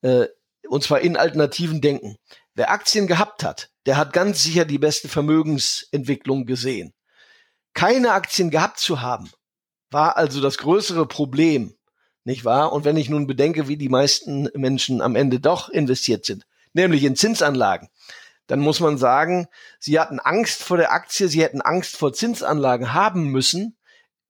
äh, 0.03 0.27
und 0.69 0.83
zwar 0.83 0.99
in 0.99 1.17
alternativen 1.17 1.81
Denken. 1.81 2.17
Wer 2.53 2.69
Aktien 2.69 3.07
gehabt 3.07 3.43
hat, 3.43 3.71
der 3.87 3.97
hat 3.97 4.13
ganz 4.13 4.43
sicher 4.43 4.65
die 4.65 4.77
beste 4.77 5.09
Vermögensentwicklung 5.09 6.45
gesehen. 6.45 6.93
Keine 7.73 8.11
Aktien 8.11 8.51
gehabt 8.51 8.77
zu 8.77 9.01
haben, 9.01 9.31
war 9.89 10.15
also 10.15 10.41
das 10.41 10.59
größere 10.59 11.07
Problem, 11.07 11.75
nicht 12.23 12.45
wahr? 12.45 12.71
Und 12.71 12.85
wenn 12.85 12.97
ich 12.97 13.09
nun 13.09 13.25
bedenke, 13.25 13.67
wie 13.67 13.77
die 13.77 13.89
meisten 13.89 14.47
Menschen 14.53 15.01
am 15.01 15.15
Ende 15.15 15.39
doch 15.39 15.69
investiert 15.69 16.23
sind, 16.23 16.45
nämlich 16.75 17.03
in 17.03 17.15
Zinsanlagen, 17.15 17.89
dann 18.47 18.59
muss 18.59 18.79
man 18.79 18.97
sagen, 18.97 19.47
sie 19.79 19.99
hatten 19.99 20.19
Angst 20.19 20.61
vor 20.63 20.77
der 20.77 20.91
Aktie, 20.91 21.27
sie 21.27 21.41
hätten 21.41 21.61
Angst 21.61 21.97
vor 21.97 22.13
Zinsanlagen 22.13 22.93
haben 22.93 23.29
müssen. 23.29 23.75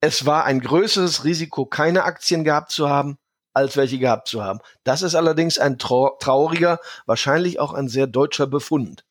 Es 0.00 0.24
war 0.24 0.44
ein 0.44 0.60
größeres 0.60 1.24
Risiko, 1.24 1.66
keine 1.66 2.04
Aktien 2.04 2.44
gehabt 2.44 2.70
zu 2.70 2.88
haben, 2.88 3.18
als 3.52 3.76
welche 3.76 3.98
gehabt 3.98 4.28
zu 4.28 4.42
haben. 4.42 4.60
Das 4.84 5.02
ist 5.02 5.14
allerdings 5.14 5.58
ein 5.58 5.78
trauriger, 5.78 6.78
wahrscheinlich 7.04 7.60
auch 7.60 7.74
ein 7.74 7.88
sehr 7.88 8.06
deutscher 8.06 8.46
Befund. 8.46 9.04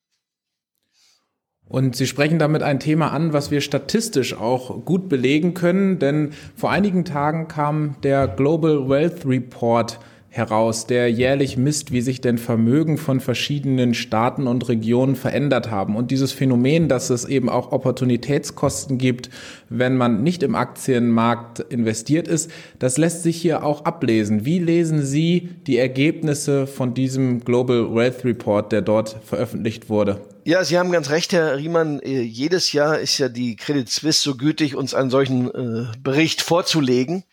Und 1.67 1.95
Sie 1.95 2.05
sprechen 2.05 2.37
damit 2.37 2.61
ein 2.61 2.79
Thema 2.79 3.11
an, 3.11 3.33
was 3.33 3.49
wir 3.49 3.59
statistisch 3.59 4.35
auch 4.35 4.85
gut 4.85 5.09
belegen 5.09 5.55
können, 5.55 5.97
denn 5.97 6.33
vor 6.55 6.69
einigen 6.69 7.05
Tagen 7.05 7.47
kam 7.47 7.95
der 8.03 8.27
Global 8.27 8.87
Wealth 8.87 9.25
Report 9.25 9.99
heraus, 10.35 10.85
der 10.85 11.09
jährlich 11.09 11.55
misst, 11.55 11.93
wie 11.93 12.01
sich 12.01 12.19
denn 12.19 12.37
Vermögen 12.37 12.97
von 12.97 13.21
verschiedenen 13.21 13.93
Staaten 13.93 14.47
und 14.47 14.67
Regionen 14.67 15.15
verändert 15.15 15.71
haben. 15.71 15.95
Und 15.95 16.11
dieses 16.11 16.33
Phänomen, 16.33 16.89
dass 16.89 17.09
es 17.09 17.23
eben 17.23 17.47
auch 17.47 17.71
Opportunitätskosten 17.71 18.97
gibt, 18.97 19.29
wenn 19.69 19.95
man 19.95 20.23
nicht 20.23 20.43
im 20.43 20.55
Aktienmarkt 20.55 21.61
investiert 21.61 22.27
ist, 22.27 22.51
das 22.79 22.97
lässt 22.97 23.23
sich 23.23 23.37
hier 23.37 23.63
auch 23.63 23.85
ablesen. 23.85 24.43
Wie 24.43 24.59
lesen 24.59 25.05
Sie 25.05 25.51
die 25.67 25.77
Ergebnisse 25.77 26.67
von 26.67 26.93
diesem 26.93 27.39
Global 27.39 27.95
Wealth 27.95 28.25
Report, 28.25 28.73
der 28.73 28.81
dort 28.81 29.15
veröffentlicht 29.23 29.87
wurde? 29.87 30.19
Ja, 30.43 30.65
Sie 30.65 30.77
haben 30.77 30.91
ganz 30.91 31.09
recht, 31.11 31.31
Herr 31.31 31.55
Riemann. 31.57 32.01
Äh, 32.01 32.21
jedes 32.21 32.73
Jahr 32.73 32.99
ist 32.99 33.17
ja 33.19 33.29
die 33.29 33.55
Credit 33.55 33.89
Suisse 33.89 34.21
so 34.21 34.35
gütig, 34.35 34.75
uns 34.75 34.93
einen 34.93 35.09
solchen 35.09 35.47
äh, 35.47 35.87
Bericht 36.03 36.41
vorzulegen. 36.41 37.23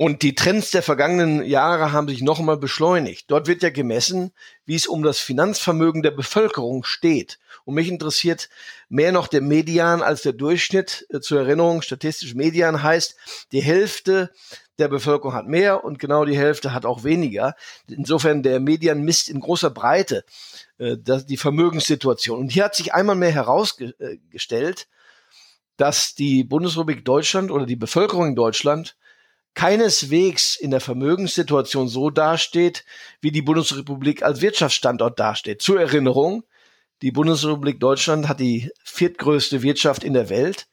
Und 0.00 0.22
die 0.22 0.36
Trends 0.36 0.70
der 0.70 0.84
vergangenen 0.84 1.44
Jahre 1.44 1.90
haben 1.90 2.06
sich 2.06 2.22
noch 2.22 2.38
einmal 2.38 2.56
beschleunigt. 2.56 3.28
Dort 3.32 3.48
wird 3.48 3.64
ja 3.64 3.70
gemessen, 3.70 4.30
wie 4.64 4.76
es 4.76 4.86
um 4.86 5.02
das 5.02 5.18
Finanzvermögen 5.18 6.04
der 6.04 6.12
Bevölkerung 6.12 6.84
steht. 6.84 7.40
Und 7.64 7.74
mich 7.74 7.88
interessiert 7.88 8.48
mehr 8.88 9.10
noch 9.10 9.26
der 9.26 9.40
Median 9.40 10.00
als 10.00 10.22
der 10.22 10.34
Durchschnitt. 10.34 11.04
Äh, 11.10 11.18
zur 11.18 11.40
Erinnerung, 11.40 11.82
statistisch 11.82 12.36
Median 12.36 12.84
heißt, 12.84 13.16
die 13.50 13.60
Hälfte 13.60 14.30
der 14.78 14.86
Bevölkerung 14.86 15.34
hat 15.34 15.48
mehr 15.48 15.82
und 15.82 15.98
genau 15.98 16.24
die 16.24 16.38
Hälfte 16.38 16.72
hat 16.72 16.86
auch 16.86 17.02
weniger. 17.02 17.56
Insofern 17.88 18.44
der 18.44 18.60
Median 18.60 19.02
misst 19.02 19.28
in 19.28 19.40
großer 19.40 19.70
Breite 19.70 20.24
äh, 20.78 20.96
die 20.96 21.36
Vermögenssituation. 21.36 22.38
Und 22.38 22.52
hier 22.52 22.66
hat 22.66 22.76
sich 22.76 22.94
einmal 22.94 23.16
mehr 23.16 23.32
herausgestellt, 23.32 24.86
dass 25.76 26.14
die 26.14 26.44
Bundesrepublik 26.44 27.04
Deutschland 27.04 27.50
oder 27.50 27.66
die 27.66 27.74
Bevölkerung 27.74 28.28
in 28.28 28.36
Deutschland 28.36 28.94
keineswegs 29.54 30.56
in 30.56 30.70
der 30.70 30.80
Vermögenssituation 30.80 31.88
so 31.88 32.10
dasteht, 32.10 32.84
wie 33.20 33.32
die 33.32 33.42
Bundesrepublik 33.42 34.22
als 34.22 34.40
Wirtschaftsstandort 34.40 35.18
dasteht. 35.18 35.62
Zur 35.62 35.80
Erinnerung, 35.80 36.44
die 37.02 37.12
Bundesrepublik 37.12 37.80
Deutschland 37.80 38.28
hat 38.28 38.40
die 38.40 38.70
viertgrößte 38.84 39.62
Wirtschaft 39.62 40.04
in 40.04 40.14
der 40.14 40.28
Welt. 40.28 40.66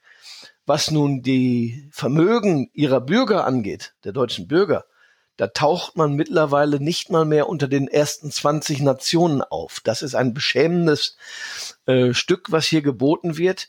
Was 0.65 0.89
nun 0.89 1.21
die 1.21 1.87
Vermögen 1.91 2.69
ihrer 2.73 3.01
Bürger 3.01 3.45
angeht, 3.45 3.93
der 4.03 4.13
deutschen 4.13 4.47
Bürger, 4.47 4.85
da 5.37 5.47
taucht 5.47 5.97
man 5.97 6.13
mittlerweile 6.13 6.79
nicht 6.79 7.09
mal 7.09 7.25
mehr 7.25 7.49
unter 7.49 7.67
den 7.67 7.87
ersten 7.87 8.31
20 8.31 8.81
Nationen 8.81 9.41
auf. 9.41 9.81
Das 9.83 10.01
ist 10.01 10.15
ein 10.15 10.33
beschämendes 10.33 11.17
äh, 11.85 12.13
Stück, 12.13 12.51
was 12.51 12.65
hier 12.65 12.81
geboten 12.81 13.37
wird. 13.37 13.67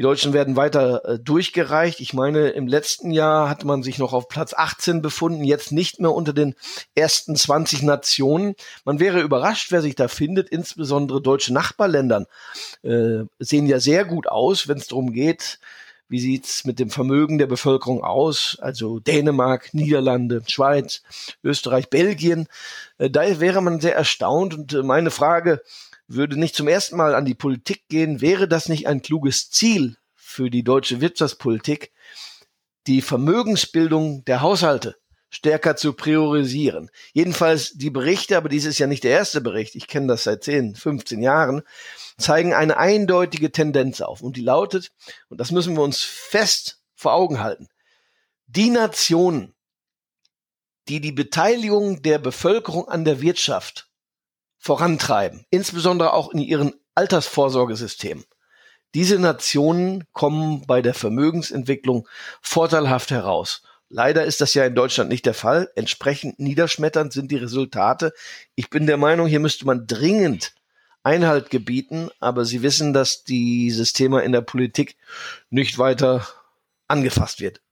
Die 0.00 0.02
Deutschen 0.02 0.32
werden 0.32 0.56
weiter 0.56 1.04
äh, 1.04 1.18
durchgereicht. 1.18 2.00
Ich 2.00 2.14
meine, 2.14 2.48
im 2.48 2.66
letzten 2.66 3.10
Jahr 3.10 3.50
hat 3.50 3.66
man 3.66 3.82
sich 3.82 3.98
noch 3.98 4.14
auf 4.14 4.28
Platz 4.28 4.54
18 4.54 5.02
befunden, 5.02 5.44
jetzt 5.44 5.72
nicht 5.72 6.00
mehr 6.00 6.12
unter 6.12 6.32
den 6.32 6.54
ersten 6.94 7.36
20 7.36 7.82
Nationen. 7.82 8.54
Man 8.86 8.98
wäre 8.98 9.20
überrascht, 9.20 9.72
wer 9.72 9.82
sich 9.82 9.96
da 9.96 10.08
findet. 10.08 10.48
Insbesondere 10.48 11.20
deutsche 11.20 11.52
Nachbarländern 11.52 12.24
äh, 12.82 13.24
sehen 13.40 13.66
ja 13.66 13.78
sehr 13.78 14.06
gut 14.06 14.26
aus, 14.26 14.68
wenn 14.68 14.78
es 14.78 14.86
darum 14.86 15.12
geht, 15.12 15.58
wie 16.08 16.20
sieht's 16.20 16.64
mit 16.64 16.78
dem 16.78 16.88
Vermögen 16.88 17.36
der 17.36 17.46
Bevölkerung 17.46 18.02
aus? 18.02 18.56
Also 18.62 19.00
Dänemark, 19.00 19.74
Niederlande, 19.74 20.40
Schweiz, 20.46 21.02
Österreich, 21.44 21.90
Belgien. 21.90 22.48
Äh, 22.96 23.10
da 23.10 23.38
wäre 23.38 23.60
man 23.60 23.82
sehr 23.82 23.96
erstaunt. 23.96 24.54
Und 24.54 24.72
äh, 24.72 24.82
meine 24.82 25.10
Frage, 25.10 25.60
würde 26.10 26.38
nicht 26.38 26.56
zum 26.56 26.68
ersten 26.68 26.96
Mal 26.96 27.14
an 27.14 27.24
die 27.24 27.34
Politik 27.34 27.88
gehen, 27.88 28.20
wäre 28.20 28.48
das 28.48 28.68
nicht 28.68 28.88
ein 28.88 29.00
kluges 29.00 29.50
Ziel 29.50 29.96
für 30.14 30.50
die 30.50 30.64
deutsche 30.64 31.00
Wirtschaftspolitik, 31.00 31.92
die 32.86 33.00
Vermögensbildung 33.00 34.24
der 34.24 34.40
Haushalte 34.40 34.96
stärker 35.30 35.76
zu 35.76 35.92
priorisieren. 35.92 36.90
Jedenfalls 37.12 37.74
die 37.74 37.90
Berichte, 37.90 38.36
aber 38.36 38.48
dies 38.48 38.64
ist 38.64 38.80
ja 38.80 38.88
nicht 38.88 39.04
der 39.04 39.12
erste 39.12 39.40
Bericht, 39.40 39.76
ich 39.76 39.86
kenne 39.86 40.08
das 40.08 40.24
seit 40.24 40.42
10, 40.42 40.74
15 40.74 41.22
Jahren, 41.22 41.62
zeigen 42.18 42.52
eine 42.52 42.76
eindeutige 42.76 43.52
Tendenz 43.52 44.00
auf. 44.00 44.20
Und 44.22 44.36
die 44.36 44.42
lautet, 44.42 44.90
und 45.28 45.40
das 45.40 45.52
müssen 45.52 45.76
wir 45.76 45.82
uns 45.82 46.02
fest 46.02 46.82
vor 46.96 47.14
Augen 47.14 47.40
halten, 47.40 47.68
die 48.48 48.70
Nationen, 48.70 49.54
die 50.88 51.00
die 51.00 51.12
Beteiligung 51.12 52.02
der 52.02 52.18
Bevölkerung 52.18 52.88
an 52.88 53.04
der 53.04 53.20
Wirtschaft 53.20 53.89
vorantreiben, 54.60 55.46
insbesondere 55.50 56.12
auch 56.12 56.30
in 56.32 56.38
ihren 56.38 56.74
Altersvorsorgesystemen. 56.94 58.24
Diese 58.94 59.18
Nationen 59.18 60.04
kommen 60.12 60.66
bei 60.66 60.82
der 60.82 60.94
Vermögensentwicklung 60.94 62.06
vorteilhaft 62.42 63.10
heraus. 63.10 63.62
Leider 63.88 64.24
ist 64.24 64.40
das 64.40 64.54
ja 64.54 64.64
in 64.64 64.74
Deutschland 64.74 65.10
nicht 65.10 65.26
der 65.26 65.34
Fall. 65.34 65.70
Entsprechend 65.74 66.38
niederschmetternd 66.38 67.12
sind 67.12 67.30
die 67.30 67.36
Resultate. 67.36 68.12
Ich 68.54 68.70
bin 68.70 68.86
der 68.86 68.98
Meinung, 68.98 69.26
hier 69.26 69.40
müsste 69.40 69.66
man 69.66 69.86
dringend 69.86 70.54
Einhalt 71.02 71.50
gebieten, 71.50 72.10
aber 72.20 72.44
Sie 72.44 72.62
wissen, 72.62 72.92
dass 72.92 73.24
dieses 73.24 73.94
Thema 73.94 74.22
in 74.22 74.32
der 74.32 74.42
Politik 74.42 74.96
nicht 75.48 75.78
weiter 75.78 76.28
angefasst 76.86 77.40
wird. 77.40 77.62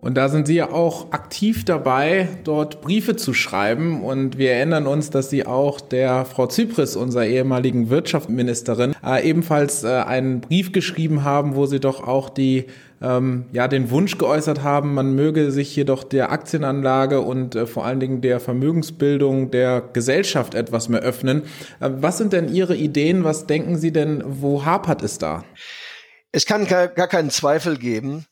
Und 0.00 0.14
da 0.14 0.28
sind 0.28 0.46
Sie 0.46 0.54
ja 0.54 0.70
auch 0.70 1.10
aktiv 1.10 1.64
dabei, 1.64 2.28
dort 2.44 2.80
Briefe 2.82 3.16
zu 3.16 3.34
schreiben. 3.34 4.04
Und 4.04 4.38
wir 4.38 4.52
erinnern 4.52 4.86
uns, 4.86 5.10
dass 5.10 5.28
Sie 5.28 5.44
auch 5.44 5.80
der 5.80 6.24
Frau 6.24 6.46
Zypris, 6.46 6.94
unserer 6.94 7.26
ehemaligen 7.26 7.90
Wirtschaftsministerin, 7.90 8.94
äh, 9.04 9.28
ebenfalls 9.28 9.82
äh, 9.82 9.88
einen 9.88 10.40
Brief 10.40 10.70
geschrieben 10.70 11.24
haben, 11.24 11.56
wo 11.56 11.66
Sie 11.66 11.80
doch 11.80 12.06
auch 12.06 12.30
die 12.30 12.66
ähm, 13.00 13.46
ja 13.52 13.68
den 13.68 13.90
Wunsch 13.90 14.18
geäußert 14.18 14.62
haben, 14.62 14.94
man 14.94 15.14
möge 15.14 15.50
sich 15.50 15.74
jedoch 15.74 16.04
der 16.04 16.32
Aktienanlage 16.32 17.20
und 17.20 17.54
äh, 17.54 17.66
vor 17.66 17.84
allen 17.84 18.00
Dingen 18.00 18.20
der 18.20 18.40
Vermögensbildung 18.40 19.50
der 19.50 19.80
Gesellschaft 19.80 20.54
etwas 20.54 20.88
mehr 20.88 21.00
öffnen. 21.00 21.42
Äh, 21.80 21.90
was 21.96 22.18
sind 22.18 22.32
denn 22.32 22.52
Ihre 22.52 22.76
Ideen? 22.76 23.24
Was 23.24 23.46
denken 23.46 23.76
Sie 23.76 23.92
denn, 23.92 24.22
wo 24.24 24.64
hapert 24.64 25.02
es 25.02 25.18
da? 25.18 25.44
Es 26.30 26.46
kann 26.46 26.66
gar, 26.66 26.88
gar 26.88 27.08
keinen 27.08 27.30
Zweifel 27.30 27.78
geben, 27.78 28.26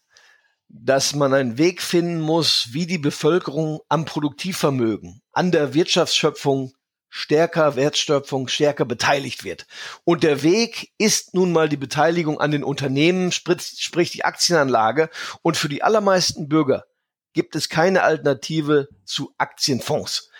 dass 0.68 1.14
man 1.14 1.32
einen 1.32 1.58
Weg 1.58 1.82
finden 1.82 2.20
muss, 2.20 2.68
wie 2.73 2.87
die 2.87 2.99
Bevölkerung 2.99 3.80
am 3.88 4.04
Produktivvermögen, 4.04 5.20
an 5.32 5.50
der 5.52 5.75
Wirtschaftsschöpfung 5.75 6.73
stärker 7.16 7.76
Wertschöpfung, 7.76 8.46
stärker 8.46 8.85
beteiligt 8.85 9.42
wird. 9.42 9.66
Und 10.04 10.23
der 10.23 10.42
Weg 10.42 10.92
ist 10.99 11.35
nun 11.35 11.50
mal 11.50 11.68
die 11.68 11.78
Beteiligung 11.78 12.40
an 12.40 12.50
den 12.50 12.62
Unternehmen, 12.62 13.32
sprich 13.32 14.11
die 14.11 14.25
Aktienanlage. 14.25 15.08
Und 15.40 15.56
für 15.56 15.70
die 15.70 15.82
allermeisten 15.82 16.49
Bürger 16.49 16.85
gibt 17.32 17.56
es 17.56 17.70
keine 17.70 18.02
Alternative 18.02 18.88
zu 19.04 19.32
Aktienfonds. 19.38 20.30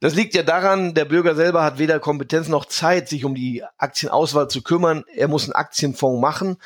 Das 0.00 0.14
liegt 0.14 0.34
ja 0.34 0.42
daran, 0.42 0.94
der 0.94 1.04
Bürger 1.06 1.34
selber 1.34 1.62
hat 1.62 1.78
weder 1.78 2.00
Kompetenz 2.00 2.48
noch 2.48 2.66
Zeit, 2.66 3.08
sich 3.08 3.24
um 3.24 3.34
die 3.34 3.62
Aktienauswahl 3.76 4.48
zu 4.48 4.62
kümmern. 4.62 5.04
Er 5.14 5.28
muss 5.28 5.44
einen 5.44 5.52
Aktienfonds 5.52 6.20
machen. 6.20 6.56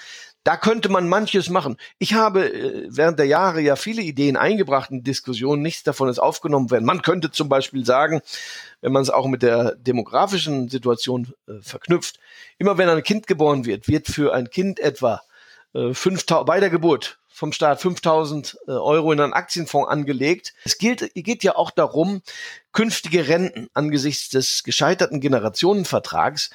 Da 0.45 0.59
könnte 0.59 0.91
man 0.91 1.09
manches 1.09 1.49
machen. 1.49 1.79
Ich 1.99 2.13
habe 2.13 2.53
äh, 2.53 2.87
während 2.89 3.19
der 3.19 3.27
Jahre 3.27 3.61
ja 3.63 3.77
viele 3.77 4.03
Ideen 4.03 4.37
eingebracht 4.37 4.91
in 4.91 5.03
Diskussionen. 5.03 5.63
Nichts 5.63 5.83
davon 5.83 6.11
ist 6.11 6.19
aufgenommen 6.19 6.71
werden. 6.71 6.85
Man 6.85 7.03
könnte 7.03 7.31
zum 7.31 7.49
Beispiel 7.49 7.85
sagen, 7.85 8.21
wenn 8.83 8.93
man 8.93 9.03
es 9.03 9.11
auch 9.11 9.27
mit 9.27 9.43
der 9.43 9.75
demografischen 9.77 10.69
Situation 10.69 11.33
äh, 11.49 11.55
verknüpft, 11.63 12.21
immer 12.59 12.77
wenn 12.77 12.91
ein 12.91 13.03
Kind 13.03 13.27
geboren 13.27 13.65
wird, 13.65 13.89
wird 13.89 14.07
für 14.07 14.35
ein 14.35 14.51
Kind 14.51 14.81
etwa 14.81 15.23
äh, 15.73 15.95
5000, 15.95 16.47
bei 16.47 16.61
der 16.61 16.69
Geburt 16.71 17.19
vom 17.29 17.53
Staat 17.53 17.81
5000 17.81 18.59
äh, 18.69 18.71
Euro 18.71 19.13
in 19.13 19.21
einen 19.21 19.33
Aktienfonds 19.33 19.89
angelegt. 19.89 20.55
Es 20.65 20.77
gilt, 20.77 21.13
geht 21.15 21.43
ja 21.43 21.57
auch 21.57 21.71
darum, 21.71 22.21
künftige 22.73 23.27
Renten 23.29 23.69
angesichts 23.73 24.29
des 24.29 24.63
gescheiterten 24.63 25.21
Generationenvertrags 25.21 26.51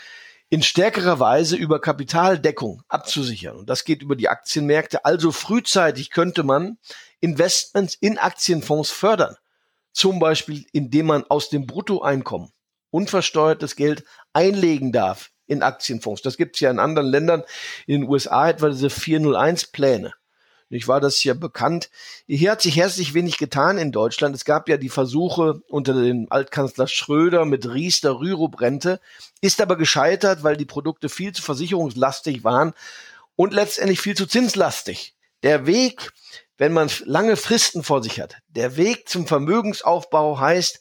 in 0.49 0.63
stärkerer 0.63 1.19
Weise 1.19 1.55
über 1.55 1.79
Kapitaldeckung 1.79 2.81
abzusichern. 2.87 3.57
Und 3.57 3.69
das 3.69 3.83
geht 3.83 4.01
über 4.01 4.15
die 4.15 4.29
Aktienmärkte. 4.29 5.05
Also 5.05 5.31
frühzeitig 5.31 6.09
könnte 6.09 6.43
man 6.43 6.77
Investments 7.19 7.95
in 7.95 8.17
Aktienfonds 8.17 8.89
fördern. 8.89 9.35
Zum 9.91 10.19
Beispiel, 10.19 10.65
indem 10.71 11.07
man 11.07 11.25
aus 11.29 11.49
dem 11.49 11.65
Bruttoeinkommen 11.65 12.51
unversteuertes 12.91 13.75
Geld 13.75 14.03
einlegen 14.33 14.91
darf 14.91 15.31
in 15.45 15.61
Aktienfonds. 15.61 16.21
Das 16.21 16.37
gibt 16.37 16.55
es 16.55 16.59
ja 16.61 16.71
in 16.71 16.79
anderen 16.79 17.09
Ländern, 17.09 17.43
in 17.85 18.01
den 18.01 18.09
USA 18.09 18.49
etwa 18.49 18.69
diese 18.69 18.87
401-Pläne. 18.87 20.13
Ich 20.71 20.87
war 20.87 21.01
das 21.01 21.23
ja 21.23 21.33
bekannt. 21.33 21.89
Hier 22.27 22.51
hat 22.51 22.61
sich 22.61 22.75
herzlich 22.75 23.15
wenig 23.15 23.37
getan 23.37 23.79
in 23.79 23.91
Deutschland. 23.91 24.35
Es 24.35 24.45
gab 24.45 24.69
ja 24.69 24.77
die 24.77 24.89
Versuche 24.89 25.61
unter 25.67 25.93
dem 25.93 26.27
Altkanzler 26.29 26.87
Schröder 26.87 27.45
mit 27.45 27.67
Riester 27.67 28.19
Rürup-Rente, 28.19 28.99
ist 29.41 29.61
aber 29.61 29.77
gescheitert, 29.77 30.43
weil 30.43 30.57
die 30.57 30.65
Produkte 30.65 31.09
viel 31.09 31.31
zu 31.31 31.41
versicherungslastig 31.41 32.43
waren 32.43 32.73
und 33.35 33.53
letztendlich 33.53 33.99
viel 33.99 34.15
zu 34.15 34.27
zinslastig. 34.27 35.15
Der 35.41 35.65
Weg, 35.65 36.11
wenn 36.59 36.73
man 36.73 36.91
lange 37.05 37.35
Fristen 37.35 37.81
vor 37.81 38.03
sich 38.03 38.19
hat, 38.19 38.35
der 38.49 38.77
Weg 38.77 39.09
zum 39.09 39.25
Vermögensaufbau 39.25 40.39
heißt, 40.39 40.79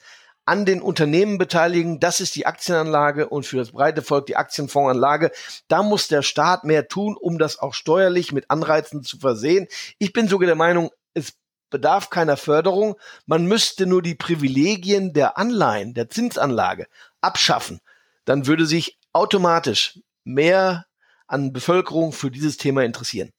an 0.48 0.64
den 0.64 0.80
Unternehmen 0.80 1.36
beteiligen. 1.36 2.00
Das 2.00 2.20
ist 2.20 2.34
die 2.34 2.46
Aktienanlage 2.46 3.28
und 3.28 3.44
für 3.44 3.58
das 3.58 3.72
breite 3.72 4.00
Volk 4.00 4.24
die 4.26 4.36
Aktienfondsanlage. 4.36 5.30
Da 5.68 5.82
muss 5.82 6.08
der 6.08 6.22
Staat 6.22 6.64
mehr 6.64 6.88
tun, 6.88 7.16
um 7.20 7.38
das 7.38 7.58
auch 7.58 7.74
steuerlich 7.74 8.32
mit 8.32 8.50
Anreizen 8.50 9.04
zu 9.04 9.18
versehen. 9.18 9.68
Ich 9.98 10.14
bin 10.14 10.26
sogar 10.26 10.46
der 10.46 10.56
Meinung, 10.56 10.90
es 11.12 11.34
bedarf 11.68 12.08
keiner 12.08 12.38
Förderung. 12.38 12.96
Man 13.26 13.44
müsste 13.44 13.84
nur 13.84 14.00
die 14.00 14.14
Privilegien 14.14 15.12
der 15.12 15.36
Anleihen, 15.36 15.92
der 15.92 16.08
Zinsanlage 16.08 16.86
abschaffen. 17.20 17.80
Dann 18.24 18.46
würde 18.46 18.64
sich 18.64 18.98
automatisch 19.12 20.00
mehr 20.24 20.86
an 21.26 21.52
Bevölkerung 21.52 22.12
für 22.12 22.30
dieses 22.30 22.56
Thema 22.56 22.84
interessieren. 22.84 23.32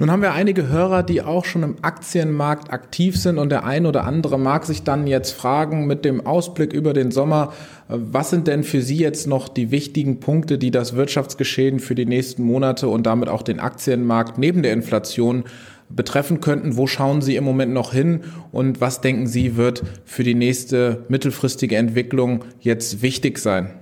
Nun 0.00 0.10
haben 0.10 0.22
wir 0.22 0.32
einige 0.32 0.68
Hörer, 0.68 1.02
die 1.02 1.20
auch 1.20 1.44
schon 1.44 1.62
im 1.62 1.76
Aktienmarkt 1.82 2.72
aktiv 2.72 3.18
sind 3.18 3.36
und 3.36 3.50
der 3.50 3.66
ein 3.66 3.84
oder 3.84 4.04
andere 4.04 4.38
mag 4.38 4.64
sich 4.64 4.82
dann 4.82 5.06
jetzt 5.06 5.32
fragen 5.32 5.86
mit 5.86 6.06
dem 6.06 6.24
Ausblick 6.26 6.72
über 6.72 6.94
den 6.94 7.10
Sommer, 7.10 7.52
was 7.86 8.30
sind 8.30 8.46
denn 8.46 8.64
für 8.64 8.80
Sie 8.80 8.96
jetzt 8.96 9.26
noch 9.26 9.50
die 9.50 9.70
wichtigen 9.70 10.18
Punkte, 10.18 10.56
die 10.56 10.70
das 10.70 10.96
Wirtschaftsgeschehen 10.96 11.80
für 11.80 11.94
die 11.94 12.06
nächsten 12.06 12.42
Monate 12.42 12.88
und 12.88 13.04
damit 13.04 13.28
auch 13.28 13.42
den 13.42 13.60
Aktienmarkt 13.60 14.38
neben 14.38 14.62
der 14.62 14.72
Inflation 14.72 15.44
betreffen 15.90 16.40
könnten. 16.40 16.76
Wo 16.76 16.86
schauen 16.86 17.22
Sie 17.22 17.36
im 17.36 17.44
Moment 17.44 17.72
noch 17.72 17.92
hin 17.92 18.24
und 18.52 18.80
was 18.80 19.00
denken 19.00 19.26
Sie 19.26 19.56
wird 19.56 19.82
für 20.04 20.24
die 20.24 20.34
nächste 20.34 21.04
mittelfristige 21.08 21.76
Entwicklung 21.76 22.44
jetzt 22.60 23.02
wichtig 23.02 23.38
sein? 23.38 23.76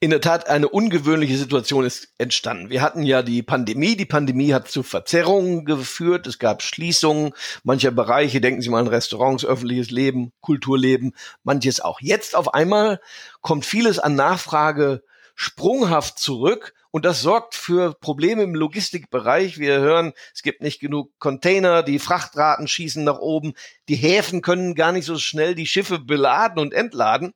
In 0.00 0.10
der 0.10 0.20
Tat, 0.20 0.48
eine 0.48 0.68
ungewöhnliche 0.68 1.36
Situation 1.36 1.84
ist 1.84 2.08
entstanden. 2.18 2.70
Wir 2.70 2.82
hatten 2.82 3.02
ja 3.02 3.22
die 3.22 3.42
Pandemie. 3.42 3.96
Die 3.96 4.04
Pandemie 4.04 4.52
hat 4.52 4.68
zu 4.68 4.82
Verzerrungen 4.82 5.64
geführt. 5.64 6.26
Es 6.26 6.38
gab 6.38 6.62
Schließungen 6.62 7.32
mancher 7.64 7.90
Bereiche. 7.90 8.40
Denken 8.40 8.60
Sie 8.60 8.68
mal 8.68 8.80
an 8.80 8.88
Restaurants, 8.88 9.44
öffentliches 9.44 9.90
Leben, 9.90 10.32
Kulturleben, 10.40 11.12
manches 11.44 11.80
auch. 11.80 12.00
Jetzt 12.00 12.36
auf 12.36 12.54
einmal 12.54 13.00
kommt 13.40 13.64
vieles 13.64 13.98
an 13.98 14.14
Nachfrage 14.14 15.02
sprunghaft 15.34 16.18
zurück 16.18 16.74
und 16.96 17.04
das 17.04 17.20
sorgt 17.20 17.54
für 17.54 17.92
Probleme 17.92 18.42
im 18.42 18.54
Logistikbereich. 18.54 19.58
Wir 19.58 19.80
hören, 19.80 20.14
es 20.34 20.42
gibt 20.42 20.62
nicht 20.62 20.80
genug 20.80 21.12
Container, 21.18 21.82
die 21.82 21.98
Frachtraten 21.98 22.68
schießen 22.68 23.04
nach 23.04 23.18
oben, 23.18 23.52
die 23.90 23.96
Häfen 23.96 24.40
können 24.40 24.74
gar 24.74 24.92
nicht 24.92 25.04
so 25.04 25.18
schnell 25.18 25.54
die 25.54 25.66
Schiffe 25.66 25.98
beladen 25.98 26.58
und 26.58 26.72
entladen 26.72 27.34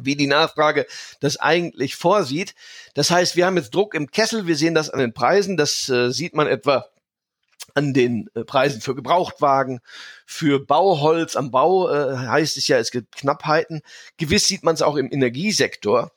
wie 0.00 0.16
die 0.16 0.28
Nachfrage 0.28 0.86
das 1.20 1.36
eigentlich 1.36 1.94
vorsieht. 1.94 2.54
Das 2.94 3.10
heißt, 3.10 3.36
wir 3.36 3.44
haben 3.44 3.58
jetzt 3.58 3.74
Druck 3.74 3.94
im 3.94 4.10
Kessel, 4.10 4.46
wir 4.46 4.56
sehen 4.56 4.74
das 4.74 4.88
an 4.88 5.00
den 5.00 5.12
Preisen, 5.12 5.58
das 5.58 5.90
äh, 5.90 6.10
sieht 6.10 6.34
man 6.34 6.46
etwa 6.46 6.86
an 7.74 7.92
den 7.92 8.30
äh, 8.34 8.44
Preisen 8.44 8.80
für 8.80 8.94
Gebrauchtwagen, 8.94 9.80
für 10.24 10.58
Bauholz 10.58 11.36
am 11.36 11.50
Bau 11.50 11.90
äh, 11.90 12.16
heißt 12.16 12.56
es 12.56 12.66
ja, 12.66 12.78
es 12.78 12.90
gibt 12.90 13.14
Knappheiten. 13.14 13.82
Gewiss 14.16 14.46
sieht 14.46 14.64
man 14.64 14.72
es 14.72 14.80
auch 14.80 14.96
im 14.96 15.12
Energiesektor. 15.12 16.12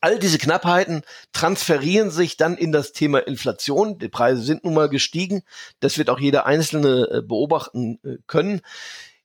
All 0.00 0.18
diese 0.18 0.38
Knappheiten 0.38 1.02
transferieren 1.32 2.10
sich 2.10 2.36
dann 2.36 2.58
in 2.58 2.72
das 2.72 2.92
Thema 2.92 3.20
Inflation. 3.20 3.98
Die 3.98 4.08
Preise 4.08 4.42
sind 4.42 4.64
nun 4.64 4.74
mal 4.74 4.88
gestiegen. 4.88 5.42
Das 5.80 5.96
wird 5.96 6.10
auch 6.10 6.20
jeder 6.20 6.44
Einzelne 6.44 7.08
äh, 7.10 7.22
beobachten 7.22 7.98
äh, 8.04 8.18
können. 8.26 8.60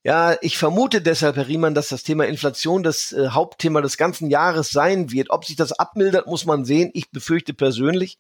Ja, 0.06 0.38
ich 0.42 0.58
vermute 0.58 1.02
deshalb, 1.02 1.36
Herr 1.36 1.48
Riemann, 1.48 1.76
dass 1.76 1.90
das 1.90 2.04
Thema 2.04 2.26
Inflation 2.26 2.84
das 2.84 3.12
äh, 3.12 3.30
Hauptthema 3.30 3.82
des 3.82 3.98
ganzen 3.98 4.30
Jahres 4.30 4.70
sein 4.72 5.12
wird. 5.12 5.30
Ob 5.30 5.46
sich 5.46 5.56
das 5.56 5.74
abmildert, 5.74 6.28
muss 6.28 6.46
man 6.46 6.66
sehen. 6.66 6.92
Ich 6.94 7.12
befürchte 7.12 7.54
persönlich, 7.54 8.18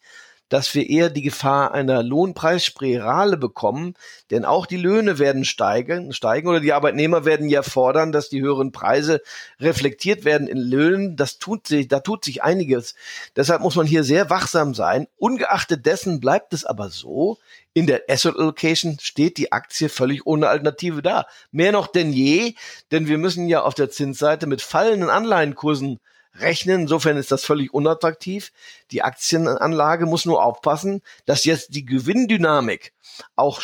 dass 0.54 0.76
wir 0.76 0.88
eher 0.88 1.10
die 1.10 1.24
Gefahr 1.24 1.74
einer 1.74 2.04
Lohnpreisspirale 2.04 3.38
bekommen, 3.38 3.96
denn 4.30 4.46
auch 4.46 4.68
die 4.68 4.78
Löhne 4.78 5.18
werden 5.18 5.46
steigen, 5.46 6.14
steigen 6.14 6.48
oder 6.48 6.60
die 6.60 6.74
Arbeitnehmer 6.74 7.26
werden 7.26 7.50
ja 7.50 7.64
fordern, 7.64 8.12
dass 8.12 8.30
die 8.30 8.44
höheren 8.44 8.72
Preise 8.72 9.24
reflektiert 9.60 10.26
werden 10.26 10.48
in 10.48 10.60
Löhnen. 10.60 11.16
Das 11.16 11.40
tut 11.40 11.66
sich, 11.66 11.88
da 11.88 12.02
tut 12.02 12.24
sich 12.24 12.44
einiges. 12.44 12.94
Deshalb 13.36 13.64
muss 13.64 13.76
man 13.76 13.88
hier 13.88 14.04
sehr 14.04 14.30
wachsam 14.30 14.76
sein. 14.76 15.08
Ungeachtet 15.18 15.88
dessen 15.88 16.20
bleibt 16.20 16.54
es 16.54 16.66
aber 16.66 16.92
so, 16.92 17.40
in 17.74 17.88
der 17.88 18.04
Asset 18.08 18.36
Allocation 18.38 19.00
steht 19.02 19.40
die 19.40 19.52
Aktie 19.52 19.90
völlig 19.90 20.28
ohne 20.28 20.50
Alternative 20.50 21.02
da. 21.02 21.26
Mehr 21.52 21.72
noch 21.72 21.88
denn 21.88 22.14
je, 22.14 22.54
denn 22.92 23.08
wir 23.08 23.18
müssen 23.18 23.48
ja 23.48 23.64
auf 23.64 23.74
der 23.74 23.90
Zinsseite 23.90 24.46
mit 24.46 24.62
fallenden 24.62 25.10
Anleihenkursen 25.10 26.00
rechnen. 26.36 26.82
Insofern 26.82 27.18
ist 27.18 27.32
das 27.32 27.46
völlig 27.46 27.74
unattraktiv. 27.74 28.52
Die 28.92 29.02
Aktienanlage 29.02 30.06
muss 30.06 30.26
nur 30.26 30.44
aufpassen, 30.44 31.02
dass 31.26 31.46
jetzt 31.46 31.76
die 31.76 31.86
Gewinndynamik 31.86 32.94
auch 33.36 33.62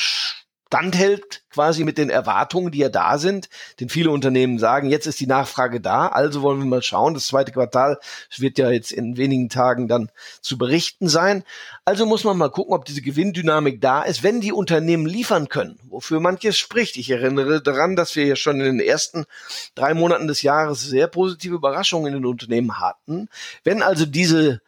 standhält 0.71 1.41
quasi 1.49 1.83
mit 1.83 1.97
den 1.97 2.11
Erwartungen, 2.11 2.71
die 2.71 2.77
ja 2.77 2.89
da 2.89 3.17
sind. 3.17 3.49
Denn 3.79 3.89
viele 3.89 4.11
Unternehmen 4.11 4.59
sagen, 4.59 4.87
jetzt 4.87 5.07
ist 5.07 5.19
die 5.19 5.25
Nachfrage 5.25 5.81
da, 5.81 6.07
also 6.07 6.43
wollen 6.43 6.59
wir 6.59 6.67
mal 6.67 6.83
schauen. 6.83 7.15
Das 7.15 7.25
zweite 7.25 7.51
Quartal 7.51 7.97
wird 8.37 8.59
ja 8.59 8.69
jetzt 8.69 8.91
in 8.91 9.17
wenigen 9.17 9.49
Tagen 9.49 9.87
dann 9.87 10.11
zu 10.41 10.59
berichten 10.59 11.09
sein. 11.09 11.43
Also 11.85 12.05
muss 12.05 12.23
man 12.23 12.37
mal 12.37 12.51
gucken, 12.51 12.75
ob 12.75 12.85
diese 12.85 13.01
Gewinndynamik 13.01 13.81
da 13.81 14.03
ist, 14.03 14.21
wenn 14.21 14.41
die 14.41 14.53
Unternehmen 14.53 15.07
liefern 15.07 15.49
können, 15.49 15.79
wofür 15.89 16.19
manches 16.19 16.55
spricht. 16.55 16.97
Ich 16.97 17.09
erinnere 17.09 17.63
daran, 17.63 17.95
dass 17.95 18.15
wir 18.15 18.25
ja 18.25 18.35
schon 18.35 18.59
in 18.59 18.77
den 18.77 18.79
ersten 18.79 19.25
drei 19.73 19.95
Monaten 19.95 20.27
des 20.27 20.43
Jahres 20.43 20.81
sehr 20.81 21.07
positive 21.07 21.55
Überraschungen 21.55 22.13
in 22.13 22.19
den 22.19 22.27
Unternehmen 22.27 22.79
hatten. 22.79 23.27
Wenn 23.63 23.81
also 23.81 24.05
diese 24.05 24.61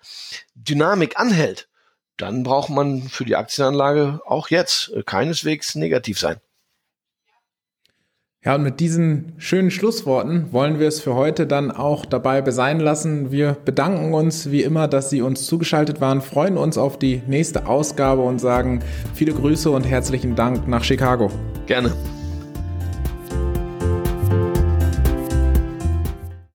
Dynamik 0.56 1.20
anhält, 1.20 1.68
dann 2.22 2.44
braucht 2.44 2.70
man 2.70 3.02
für 3.04 3.26
die 3.26 3.36
Aktienanlage 3.36 4.22
auch 4.26 4.50
jetzt 4.50 4.92
äh, 4.94 5.04
keineswegs 5.04 5.76
negativ 5.76 6.20
sein. 6.20 6.38
Ja, 8.44 8.56
und 8.56 8.64
mit 8.64 8.80
diesen 8.80 9.34
schönen 9.38 9.70
Schlussworten 9.70 10.52
wollen 10.52 10.80
wir 10.80 10.88
es 10.88 11.00
für 11.00 11.14
heute 11.14 11.46
dann 11.46 11.70
auch 11.70 12.08
dabei 12.08 12.50
sein 12.50 12.80
lassen. 12.80 13.32
Wir 13.32 13.54
bedanken 13.54 14.16
uns 14.16 14.50
wie 14.50 14.64
immer, 14.64 14.88
dass 14.88 15.12
Sie 15.12 15.22
uns 15.22 15.46
zugeschaltet 15.46 16.02
waren, 16.02 16.22
freuen 16.22 16.58
uns 16.58 16.80
auf 16.80 16.98
die 16.98 17.22
nächste 17.28 17.68
Ausgabe 17.68 18.24
und 18.24 18.40
sagen 18.40 18.84
viele 19.14 19.34
Grüße 19.34 19.70
und 19.70 19.84
herzlichen 19.84 20.36
Dank 20.36 20.68
nach 20.68 20.84
Chicago. 20.84 21.30
Gerne. 21.68 21.92